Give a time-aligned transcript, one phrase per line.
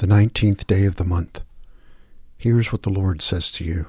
[0.00, 1.42] the nineteenth day of the month.
[2.38, 3.88] Here's what the Lord says to you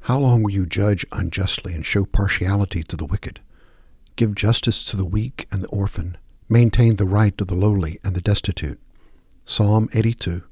[0.00, 3.40] How long will you judge unjustly and show partiality to the wicked?
[4.16, 6.18] Give justice to the weak and the orphan.
[6.46, 8.78] Maintain the right of the lowly and the destitute.
[9.46, 10.42] Psalm 82,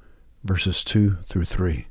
[0.42, 1.88] verses 2 through 3.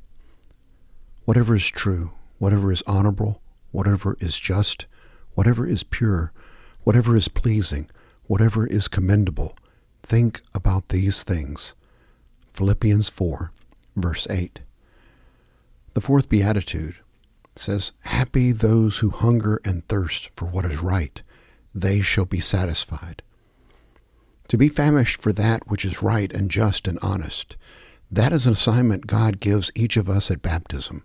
[1.26, 3.40] Whatever is true, whatever is honorable,
[3.70, 4.86] whatever is just,
[5.34, 6.32] whatever is pure,
[6.82, 7.88] whatever is pleasing,
[8.24, 9.56] whatever is commendable,
[10.02, 11.74] think about these things.
[12.60, 13.52] Philippians 4,
[13.96, 14.60] verse 8.
[15.94, 16.96] The fourth beatitude
[17.56, 21.22] says, Happy those who hunger and thirst for what is right,
[21.74, 23.22] they shall be satisfied.
[24.48, 27.56] To be famished for that which is right and just and honest,
[28.10, 31.02] that is an assignment God gives each of us at baptism,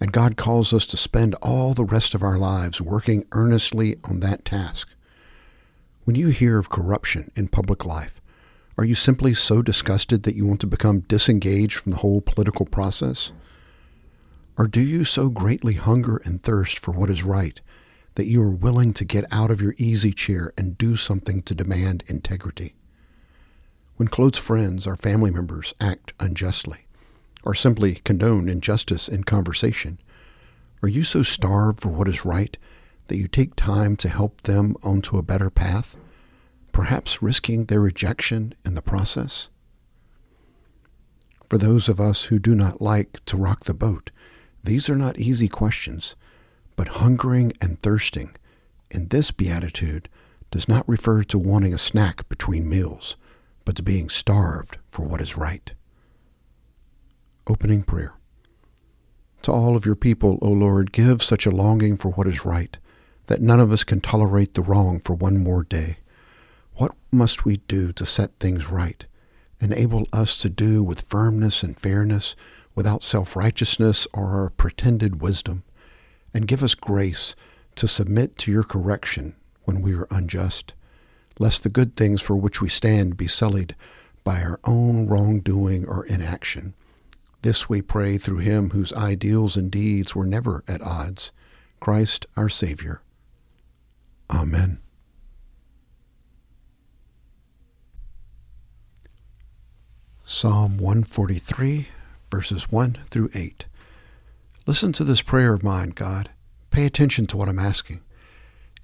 [0.00, 4.20] and God calls us to spend all the rest of our lives working earnestly on
[4.20, 4.88] that task.
[6.04, 8.15] When you hear of corruption in public life,
[8.78, 12.66] are you simply so disgusted that you want to become disengaged from the whole political
[12.66, 13.32] process?
[14.58, 17.60] Or do you so greatly hunger and thirst for what is right
[18.16, 21.54] that you are willing to get out of your easy chair and do something to
[21.54, 22.74] demand integrity?
[23.96, 26.86] When close friends or family members act unjustly,
[27.44, 29.98] or simply condone injustice in conversation,
[30.82, 32.58] are you so starved for what is right
[33.06, 35.96] that you take time to help them onto a better path?
[36.76, 39.48] Perhaps risking their rejection in the process?
[41.48, 44.10] For those of us who do not like to rock the boat,
[44.62, 46.16] these are not easy questions,
[46.76, 48.36] but hungering and thirsting
[48.90, 50.10] in this beatitude
[50.50, 53.16] does not refer to wanting a snack between meals,
[53.64, 55.72] but to being starved for what is right.
[57.46, 58.12] Opening prayer.
[59.44, 62.76] To all of your people, O Lord, give such a longing for what is right,
[63.28, 66.00] that none of us can tolerate the wrong for one more day.
[67.16, 69.06] Must we do to set things right?
[69.58, 72.36] Enable us to do with firmness and fairness,
[72.74, 75.62] without self righteousness or pretended wisdom,
[76.34, 77.34] and give us grace
[77.76, 80.74] to submit to your correction when we are unjust,
[81.38, 83.74] lest the good things for which we stand be sullied
[84.22, 86.74] by our own wrongdoing or inaction.
[87.40, 91.32] This we pray through him whose ideals and deeds were never at odds,
[91.80, 93.00] Christ our Savior.
[94.28, 94.80] Amen.
[100.36, 101.88] Psalm 143,
[102.30, 103.64] verses 1 through 8.
[104.66, 106.28] Listen to this prayer of mine, God.
[106.70, 108.02] Pay attention to what I'm asking.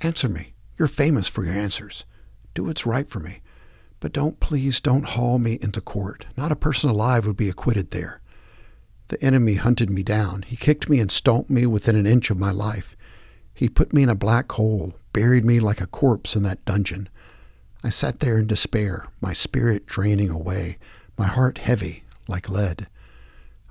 [0.01, 0.55] Answer me.
[0.79, 2.07] You're famous for your answers.
[2.55, 3.43] Do what's right for me.
[4.01, 6.25] But don't, please, don't haul me into court.
[6.39, 8.23] Not a person alive would be acquitted there.
[9.09, 10.45] The enemy hunted me down.
[10.47, 12.97] He kicked me and stomped me within an inch of my life.
[13.53, 17.11] He put me in a black hole, buried me like a corpse in that dungeon.
[17.85, 20.79] I sat there in despair, my spirit draining away
[21.17, 22.89] my heart heavy like lead.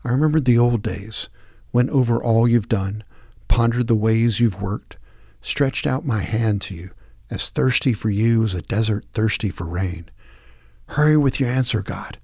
[0.03, 1.29] I remembered the old days,
[1.71, 3.03] went over all you've done,
[3.47, 4.97] pondered the ways you've worked,
[5.41, 6.91] stretched out my hand to you,
[7.29, 10.09] as thirsty for you as a desert thirsty for rain.
[10.87, 12.17] Hurry with your answer, God.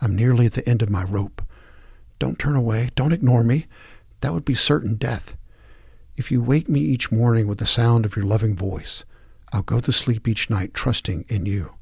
[0.00, 1.42] I'm nearly at the end of my rope.
[2.18, 2.90] Don't turn away.
[2.96, 3.66] Don't ignore me.
[4.20, 5.36] That would be certain death.
[6.16, 9.04] If you wake me each morning with the sound of your loving voice,
[9.52, 11.74] I'll go to sleep each night trusting in you.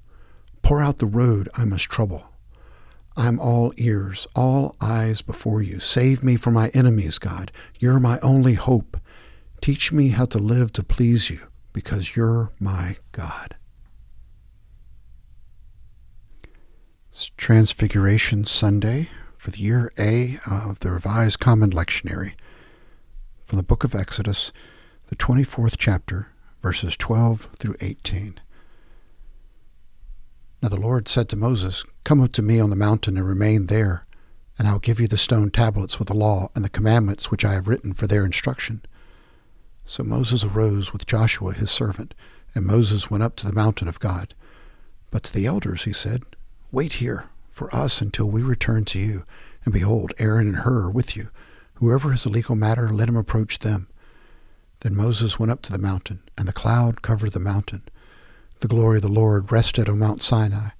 [0.60, 2.28] Pour out the road I must trouble.
[3.16, 5.80] I'm all ears, all eyes before you.
[5.80, 7.50] Save me from my enemies, God.
[7.78, 8.98] You're my only hope.
[9.62, 13.56] Teach me how to live to please you, because you're my God.
[17.08, 22.34] It's Transfiguration Sunday for the year A of the Revised Common Lectionary
[23.46, 24.52] from the book of Exodus,
[25.06, 26.28] the 24th chapter,
[26.60, 28.40] verses 12 through 18.
[30.62, 33.66] Now the Lord said to Moses, Come up to me on the mountain and remain
[33.66, 34.04] there,
[34.58, 37.52] and I'll give you the stone tablets with the law and the commandments which I
[37.52, 38.82] have written for their instruction.
[39.84, 42.14] So Moses arose with Joshua his servant,
[42.54, 44.34] and Moses went up to the mountain of God.
[45.10, 46.22] But to the elders he said,
[46.72, 49.24] Wait here for us until we return to you.
[49.64, 51.28] And behold, Aaron and Hur are with you.
[51.74, 53.88] Whoever has a legal matter, let him approach them.
[54.80, 57.82] Then Moses went up to the mountain, and the cloud covered the mountain
[58.60, 60.70] the glory of the Lord rested on Mount Sinai,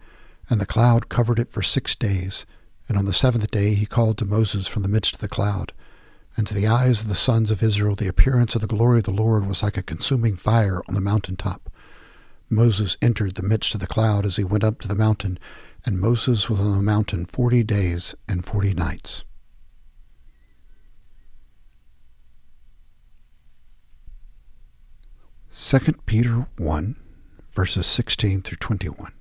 [0.48, 2.46] and the cloud covered it for six days.
[2.88, 5.72] And on the seventh day he called to Moses from the midst of the cloud.
[6.36, 9.04] And to the eyes of the sons of Israel the appearance of the glory of
[9.04, 11.70] the Lord was like a consuming fire on the mountain top.
[12.48, 15.38] Moses entered the midst of the cloud as he went up to the mountain,
[15.84, 19.24] and Moses was on the mountain forty days and forty nights.
[25.48, 26.96] Second Peter 1
[27.56, 29.12] verses 16 through 21.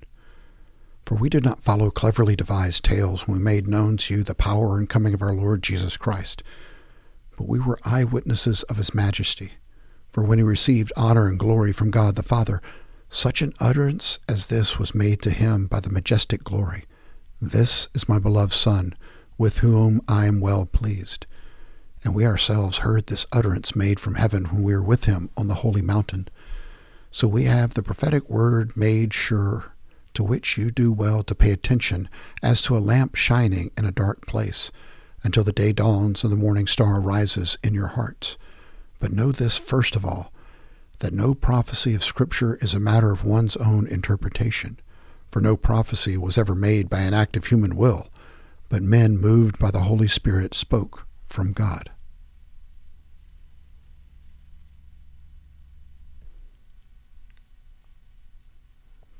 [1.06, 4.34] For we did not follow cleverly devised tales when we made known to you the
[4.34, 6.42] power and coming of our Lord Jesus Christ,
[7.38, 9.52] but we were eyewitnesses of his majesty.
[10.12, 12.60] For when he received honor and glory from God the Father,
[13.08, 16.84] such an utterance as this was made to him by the majestic glory
[17.40, 18.94] This is my beloved Son,
[19.38, 21.24] with whom I am well pleased.
[22.04, 25.46] And we ourselves heard this utterance made from heaven when we were with him on
[25.46, 26.28] the holy mountain.
[27.16, 29.72] So we have the prophetic word made sure
[30.12, 32.10] to which you do well to pay attention
[32.42, 34.70] as to a lamp shining in a dark place,
[35.22, 38.36] until the day dawns and the morning star rises in your hearts.
[38.98, 40.30] But know this first of all,
[40.98, 44.78] that no prophecy of Scripture is a matter of one's own interpretation,
[45.30, 48.08] for no prophecy was ever made by an act of human will,
[48.68, 51.90] but men moved by the Holy Spirit spoke from God.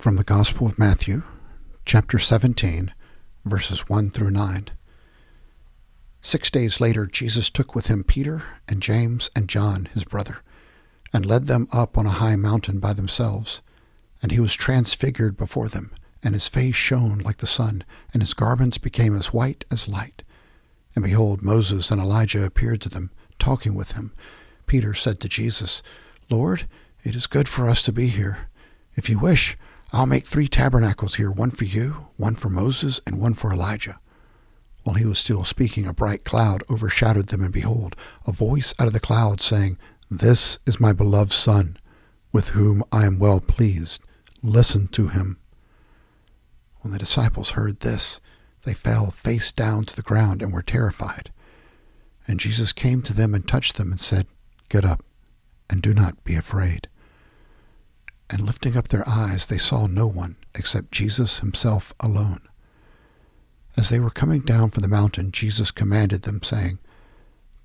[0.07, 1.25] From the Gospel of Matthew,
[1.85, 2.95] chapter 17,
[3.45, 4.69] verses 1 through 9.
[6.21, 10.45] Six days later, Jesus took with him Peter and James and John, his brother,
[11.13, 13.63] and led them up on a high mountain by themselves.
[14.23, 15.93] And he was transfigured before them,
[16.23, 17.83] and his face shone like the sun,
[18.13, 20.23] and his garments became as white as light.
[20.95, 23.11] And behold, Moses and Elijah appeared to them,
[23.41, 24.13] talking with him.
[24.69, 25.83] Peter said to Jesus,
[26.31, 26.69] Lord,
[27.03, 28.47] it is good for us to be here.
[28.95, 29.59] If you wish,
[29.97, 33.99] I'll make three tabernacles here, one for you, one for Moses, and one for Elijah.
[34.85, 37.97] While he was still speaking, a bright cloud overshadowed them, and behold,
[38.27, 39.79] a voice out of the cloud saying,
[40.11, 41.79] This is my beloved Son,
[42.31, 44.03] with whom I am well pleased.
[44.43, 45.39] Listen to him.
[46.83, 48.21] When the disciples heard this,
[48.65, 51.33] they fell face down to the ground and were terrified.
[52.29, 54.27] And Jesus came to them and touched them and said,
[54.69, 55.03] Get up,
[55.71, 56.91] and do not be afraid
[58.29, 62.41] and lifting up their eyes, they saw no one except Jesus himself alone.
[63.77, 66.79] As they were coming down from the mountain, Jesus commanded them, saying,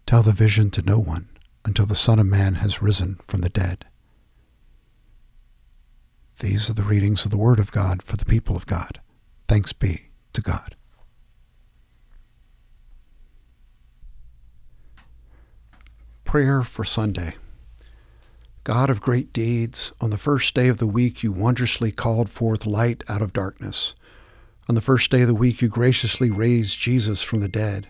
[0.05, 1.29] Tell the vision to no one
[1.63, 3.85] until the Son of Man has risen from the dead.
[6.39, 8.99] These are the readings of the Word of God for the people of God.
[9.47, 10.75] Thanks be to God.
[16.25, 17.35] Prayer for Sunday.
[18.63, 22.67] God of great deeds, on the first day of the week you wondrously called forth
[22.67, 23.95] light out of darkness.
[24.69, 27.87] On the first day of the week you graciously raised Jesus from the dead.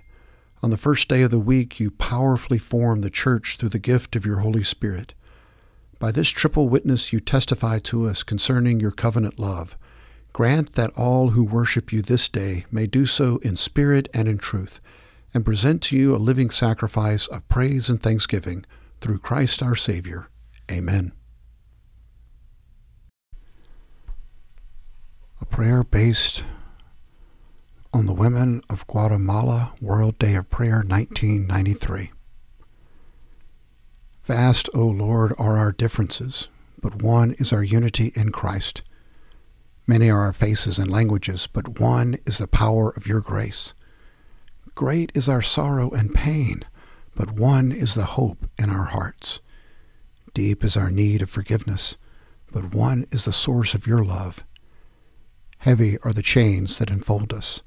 [0.63, 4.15] On the first day of the week you powerfully formed the church through the gift
[4.15, 5.13] of your Holy Spirit.
[5.99, 9.77] By this triple witness you testify to us concerning your covenant love.
[10.31, 14.37] Grant that all who worship you this day may do so in spirit and in
[14.37, 14.79] truth,
[15.33, 18.65] and present to you a living sacrifice of praise and thanksgiving
[19.01, 20.29] through Christ our Savior.
[20.71, 21.11] Amen.
[25.41, 26.45] A prayer based
[27.93, 32.11] on the Women of Guatemala World Day of Prayer 1993.
[34.23, 36.47] Vast, O Lord, are our differences,
[36.81, 38.81] but one is our unity in Christ.
[39.85, 43.73] Many are our faces and languages, but one is the power of your grace.
[44.73, 46.63] Great is our sorrow and pain,
[47.13, 49.41] but one is the hope in our hearts.
[50.33, 51.97] Deep is our need of forgiveness,
[52.51, 54.43] but one is the source of your love.
[55.59, 57.61] Heavy are the chains that enfold us,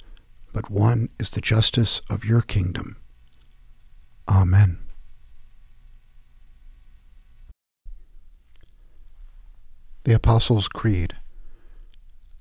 [0.53, 2.97] but one is the justice of your kingdom.
[4.29, 4.79] Amen.
[10.05, 11.17] The Apostles' Creed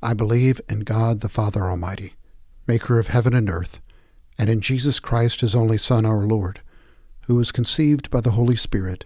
[0.01, 2.15] I believe in God the Father Almighty,
[2.67, 3.79] maker of heaven and earth,
[4.37, 6.59] and in Jesus Christ, his only Son, our Lord,
[7.27, 9.05] who was conceived by the Holy Spirit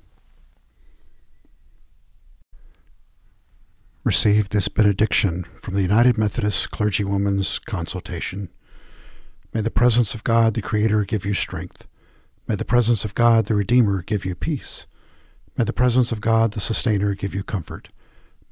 [4.03, 8.49] Receive this benediction from the United Methodist Clergywoman's Consultation.
[9.53, 11.85] May the presence of God, the Creator, give you strength.
[12.47, 14.87] May the presence of God, the Redeemer, give you peace.
[15.55, 17.89] May the presence of God, the Sustainer, give you comfort.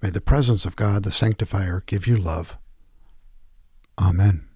[0.03, 2.55] May the presence of God, the Sanctifier, give you love.
[3.97, 4.48] Amen.